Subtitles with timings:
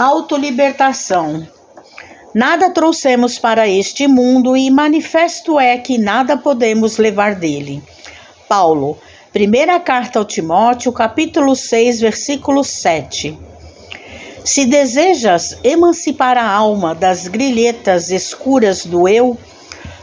[0.00, 1.46] Autolibertação.
[2.34, 7.82] Nada trouxemos para este mundo e manifesto é que nada podemos levar dele.
[8.48, 8.96] Paulo,
[9.30, 13.38] primeira carta ao Timóteo, capítulo 6, versículo 7.
[14.42, 19.36] Se desejas emancipar a alma das grilhetas escuras do eu,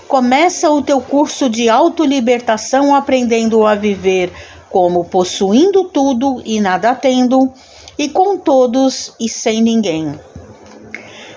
[0.07, 4.31] começa o teu curso de autolibertação aprendendo a viver
[4.69, 7.51] como possuindo tudo e nada tendo,
[7.97, 10.19] e com todos e sem ninguém.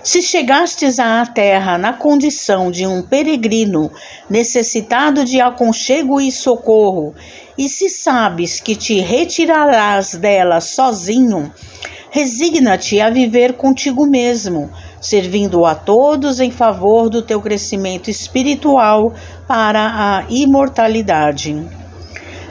[0.02, 3.90] Se chegastes à terra na condição de um peregrino
[4.30, 7.14] necessitado de aconchego e socorro,
[7.56, 11.52] e se sabes que te retirarás dela sozinho,
[12.10, 19.12] resigna-te a viver contigo mesmo, servindo a todos em favor do teu crescimento espiritual
[19.46, 21.68] para a imortalidade.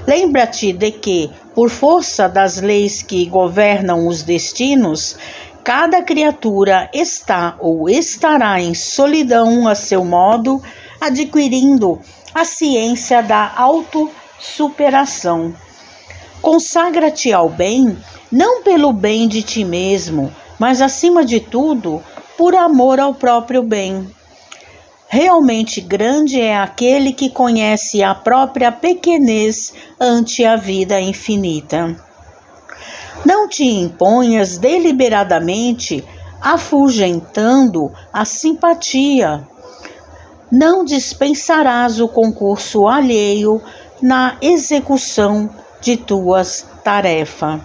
[0.09, 5.15] Lembra-te de que, por força das leis que governam os destinos,
[5.63, 10.63] cada criatura está ou estará em solidão a seu modo,
[10.99, 11.99] adquirindo
[12.33, 15.53] a ciência da autossuperação.
[16.41, 17.95] Consagra-te ao bem,
[18.31, 22.03] não pelo bem de ti mesmo, mas acima de tudo,
[22.35, 24.09] por amor ao próprio bem.
[25.11, 31.95] Realmente grande é aquele que conhece a própria pequenez ante a vida infinita.
[33.25, 36.07] Não te imponhas deliberadamente,
[36.39, 39.47] afugentando a simpatia.
[40.51, 43.59] Não dispensarás o concurso alheio
[43.99, 45.49] na execução
[45.81, 47.59] de tuas tarefas.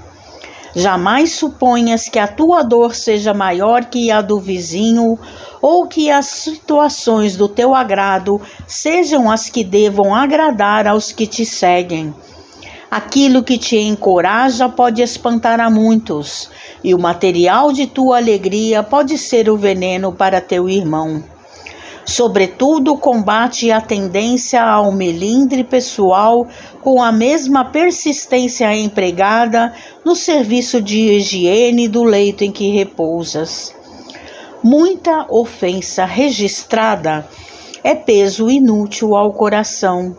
[0.76, 5.16] Jamais suponhas que a tua dor seja maior que a do vizinho,
[5.62, 11.46] ou que as situações do teu agrado sejam as que devam agradar aos que te
[11.46, 12.12] seguem.
[12.90, 16.50] Aquilo que te encoraja pode espantar a muitos,
[16.82, 21.22] e o material de tua alegria pode ser o veneno para teu irmão.
[22.06, 26.46] Sobretudo, combate a tendência ao melindre pessoal
[26.82, 29.72] com a mesma persistência empregada
[30.04, 33.74] no serviço de higiene do leito em que repousas.
[34.62, 37.26] Muita ofensa registrada
[37.82, 40.16] é peso inútil ao coração.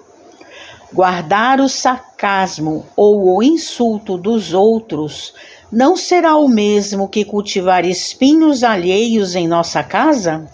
[0.91, 5.33] Guardar o sarcasmo ou o insulto dos outros
[5.71, 10.47] não será o mesmo que cultivar espinhos alheios em nossa casa?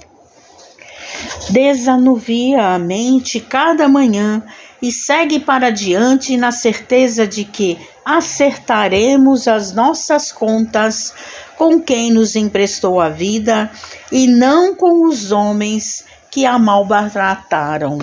[1.49, 4.43] Desanuvia a mente cada manhã
[4.81, 11.13] e segue para diante na certeza de que acertaremos as nossas contas
[11.57, 13.69] com quem nos emprestou a vida
[14.11, 17.99] e não com os homens que a maltrataram.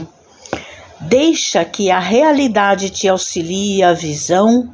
[1.01, 4.73] Deixa que a realidade te auxilie a visão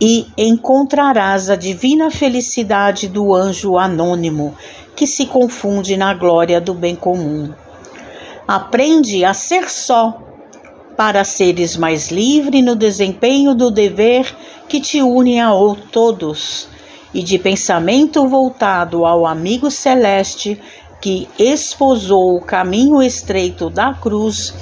[0.00, 4.54] e encontrarás a divina felicidade do anjo anônimo
[4.94, 7.52] que se confunde na glória do bem comum.
[8.46, 10.22] Aprende a ser só,
[10.96, 14.34] para seres mais livre no desempenho do dever
[14.68, 15.50] que te une a
[15.92, 16.68] todos,
[17.14, 20.60] e de pensamento voltado ao amigo celeste
[21.00, 24.52] que esposou o caminho estreito da cruz,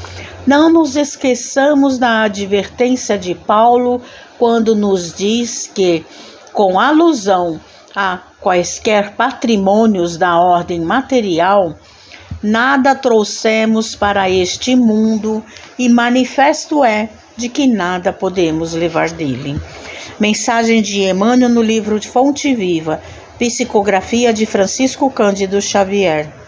[0.47, 4.01] não nos esqueçamos da advertência de Paulo
[4.39, 6.05] quando nos diz que,
[6.53, 7.61] com alusão
[7.95, 11.75] a quaisquer patrimônios da ordem material,
[12.43, 15.43] nada trouxemos para este mundo
[15.79, 19.61] e manifesto é de que nada podemos levar dele.
[20.19, 23.01] Mensagem de Emmanuel no livro de Fonte Viva,
[23.39, 26.46] Psicografia de Francisco Cândido Xavier.